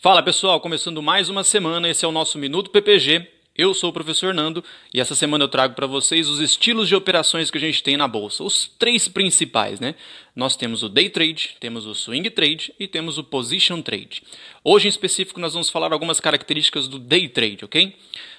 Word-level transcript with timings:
Fala 0.00 0.22
pessoal, 0.22 0.60
começando 0.60 1.02
mais 1.02 1.28
uma 1.28 1.42
semana, 1.42 1.88
esse 1.88 2.04
é 2.04 2.08
o 2.08 2.12
nosso 2.12 2.38
Minuto 2.38 2.70
PPG. 2.70 3.26
Eu 3.56 3.74
sou 3.74 3.90
o 3.90 3.92
professor 3.92 4.32
Nando 4.32 4.62
e 4.94 5.00
essa 5.00 5.16
semana 5.16 5.42
eu 5.42 5.48
trago 5.48 5.74
para 5.74 5.88
vocês 5.88 6.28
os 6.28 6.38
estilos 6.38 6.86
de 6.86 6.94
operações 6.94 7.50
que 7.50 7.58
a 7.58 7.60
gente 7.60 7.82
tem 7.82 7.96
na 7.96 8.06
bolsa, 8.06 8.44
os 8.44 8.68
três 8.78 9.08
principais, 9.08 9.80
né? 9.80 9.96
Nós 10.36 10.54
temos 10.54 10.84
o 10.84 10.88
day 10.88 11.10
trade, 11.10 11.56
temos 11.58 11.84
o 11.84 11.96
swing 11.96 12.30
trade 12.30 12.72
e 12.78 12.86
temos 12.86 13.18
o 13.18 13.24
position 13.24 13.82
trade. 13.82 14.22
Hoje 14.62 14.86
em 14.86 14.88
específico 14.88 15.40
nós 15.40 15.54
vamos 15.54 15.68
falar 15.68 15.92
algumas 15.92 16.20
características 16.20 16.86
do 16.86 17.00
day 17.00 17.28
trade, 17.28 17.64
ok? 17.64 17.96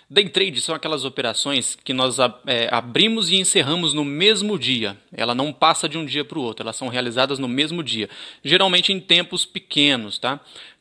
Day 0.10 0.30
trade 0.30 0.62
são 0.62 0.74
aquelas 0.74 1.04
operações 1.04 1.78
que 1.84 1.94
nós 1.94 2.18
é, 2.48 2.70
abrimos 2.72 3.30
e 3.30 3.36
encerramos 3.36 3.94
no 3.94 4.06
mesmo 4.06 4.58
dia. 4.58 4.98
Ela 5.12 5.36
não 5.36 5.52
passa 5.52 5.90
de 5.90 5.98
um 5.98 6.06
dia 6.06 6.24
para 6.24 6.40
o 6.40 6.42
outro, 6.42 6.64
elas 6.64 6.78
são 6.78 6.88
realizadas 6.88 7.38
no 7.38 7.50
mesmo 7.50 7.84
dia, 7.84 8.10
geralmente 8.42 8.94
em 8.94 9.00
tempos 9.02 9.46
pequenos, 9.46 10.18
tá? 10.18 10.40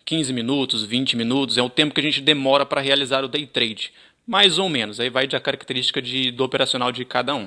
15 0.09 0.33
minutos, 0.33 0.85
20 0.85 1.19
minutos, 1.19 1.59
é 1.59 1.63
o 1.63 1.69
tempo 1.69 1.95
que 1.95 2.01
a 2.01 2.03
gente 2.03 2.23
demora 2.23 2.65
para 2.65 2.81
realizar 2.81 3.23
o 3.23 3.29
day 3.29 3.45
trade. 3.47 3.93
Mais 4.27 4.57
ou 4.57 4.67
menos, 4.67 4.99
aí 4.99 5.11
vai 5.11 5.27
da 5.27 5.39
característica 5.39 6.01
de, 6.01 6.31
do 6.31 6.45
operacional 6.45 6.91
de 6.91 7.05
cada 7.05 7.35
um. 7.35 7.47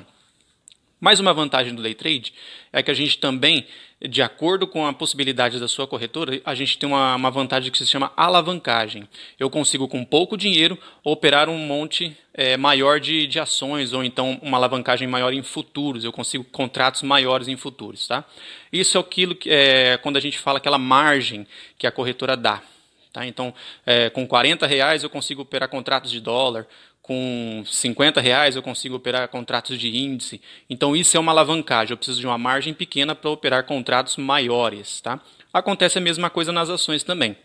Mais 1.02 1.18
uma 1.18 1.34
vantagem 1.34 1.74
do 1.74 1.82
day 1.82 1.96
trade 1.96 2.32
é 2.72 2.80
que 2.80 2.88
a 2.88 2.94
gente 2.94 3.18
também, 3.18 3.66
de 4.00 4.22
acordo 4.22 4.68
com 4.68 4.86
a 4.86 4.92
possibilidade 4.92 5.58
da 5.58 5.66
sua 5.66 5.84
corretora, 5.84 6.40
a 6.44 6.54
gente 6.54 6.78
tem 6.78 6.88
uma, 6.88 7.16
uma 7.16 7.28
vantagem 7.28 7.72
que 7.72 7.78
se 7.78 7.88
chama 7.88 8.12
alavancagem. 8.16 9.08
Eu 9.36 9.50
consigo, 9.50 9.88
com 9.88 10.04
pouco 10.04 10.36
dinheiro, 10.36 10.78
operar 11.02 11.48
um 11.48 11.58
monte 11.58 12.16
é, 12.32 12.56
maior 12.56 13.00
de, 13.00 13.26
de 13.26 13.40
ações 13.40 13.92
ou 13.92 14.04
então 14.04 14.38
uma 14.40 14.56
alavancagem 14.58 15.08
maior 15.08 15.32
em 15.32 15.42
futuros. 15.42 16.04
Eu 16.04 16.12
consigo 16.12 16.44
contratos 16.44 17.02
maiores 17.02 17.48
em 17.48 17.56
futuros. 17.56 18.06
Tá? 18.06 18.24
Isso 18.72 18.96
é 18.96 19.00
aquilo 19.00 19.34
que, 19.34 19.50
é, 19.50 19.96
quando 19.96 20.18
a 20.18 20.20
gente 20.20 20.38
fala 20.38 20.58
aquela 20.58 20.78
margem 20.78 21.44
que 21.76 21.84
a 21.88 21.90
corretora 21.90 22.36
dá. 22.36 22.62
Tá? 23.12 23.26
Então, 23.26 23.52
é, 23.84 24.08
com 24.08 24.26
40 24.26 24.66
reais 24.66 25.02
eu 25.02 25.10
consigo 25.10 25.42
operar 25.42 25.68
contratos 25.68 26.10
de 26.10 26.20
dólar, 26.20 26.66
com 27.02 27.64
50 27.66 28.20
reais 28.20 28.54
eu 28.54 28.62
consigo 28.62 28.94
operar 28.94 29.28
contratos 29.28 29.78
de 29.78 29.94
índice. 29.94 30.40
Então 30.70 30.94
isso 30.96 31.16
é 31.16 31.20
uma 31.20 31.32
alavancagem. 31.32 31.92
Eu 31.92 31.96
preciso 31.96 32.20
de 32.20 32.26
uma 32.26 32.38
margem 32.38 32.72
pequena 32.72 33.14
para 33.14 33.28
operar 33.28 33.64
contratos 33.64 34.16
maiores. 34.16 35.00
Tá? 35.00 35.20
Acontece 35.52 35.98
a 35.98 36.00
mesma 36.00 36.30
coisa 36.30 36.52
nas 36.52 36.70
ações 36.70 37.02
também. 37.02 37.36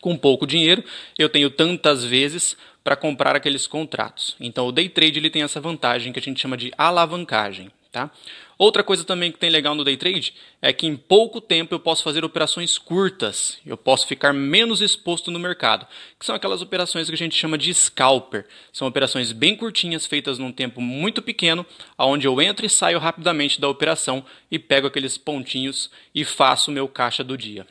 Com 0.00 0.16
pouco 0.16 0.46
dinheiro, 0.46 0.82
eu 1.18 1.28
tenho 1.28 1.50
tantas 1.50 2.02
vezes 2.02 2.56
para 2.82 2.96
comprar 2.96 3.36
aqueles 3.36 3.66
contratos. 3.66 4.34
Então 4.40 4.66
o 4.66 4.72
day 4.72 4.88
trade 4.88 5.18
ele 5.18 5.28
tem 5.28 5.42
essa 5.42 5.60
vantagem 5.60 6.10
que 6.10 6.18
a 6.18 6.22
gente 6.22 6.40
chama 6.40 6.56
de 6.56 6.72
alavancagem. 6.78 7.70
Tá? 7.92 8.08
Outra 8.56 8.84
coisa 8.84 9.02
também 9.02 9.32
que 9.32 9.38
tem 9.38 9.50
legal 9.50 9.74
no 9.74 9.82
day 9.82 9.96
trade 9.96 10.32
é 10.62 10.72
que 10.72 10.86
em 10.86 10.96
pouco 10.96 11.40
tempo 11.40 11.74
eu 11.74 11.80
posso 11.80 12.04
fazer 12.04 12.24
operações 12.24 12.78
curtas, 12.78 13.58
eu 13.66 13.76
posso 13.76 14.06
ficar 14.06 14.32
menos 14.32 14.80
exposto 14.80 15.28
no 15.28 15.40
mercado, 15.40 15.88
que 16.16 16.24
são 16.24 16.36
aquelas 16.36 16.62
operações 16.62 17.08
que 17.08 17.14
a 17.14 17.18
gente 17.18 17.34
chama 17.34 17.58
de 17.58 17.74
scalper. 17.74 18.46
São 18.72 18.86
operações 18.86 19.32
bem 19.32 19.56
curtinhas, 19.56 20.06
feitas 20.06 20.38
num 20.38 20.52
tempo 20.52 20.80
muito 20.80 21.20
pequeno, 21.20 21.66
onde 21.98 22.28
eu 22.28 22.40
entro 22.40 22.64
e 22.64 22.70
saio 22.70 23.00
rapidamente 23.00 23.60
da 23.60 23.68
operação 23.68 24.24
e 24.48 24.56
pego 24.56 24.86
aqueles 24.86 25.18
pontinhos 25.18 25.90
e 26.14 26.24
faço 26.24 26.70
o 26.70 26.74
meu 26.74 26.86
caixa 26.86 27.24
do 27.24 27.36
dia. 27.36 27.66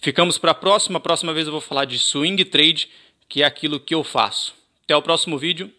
Ficamos 0.00 0.38
para 0.38 0.52
a 0.52 0.54
próxima. 0.54 0.96
A 0.96 1.00
próxima 1.00 1.34
vez 1.34 1.46
eu 1.46 1.52
vou 1.52 1.60
falar 1.60 1.84
de 1.84 1.98
swing 1.98 2.42
trade, 2.46 2.88
que 3.28 3.42
é 3.42 3.44
aquilo 3.44 3.78
que 3.78 3.94
eu 3.94 4.02
faço. 4.02 4.54
Até 4.84 4.96
o 4.96 5.02
próximo 5.02 5.36
vídeo. 5.36 5.70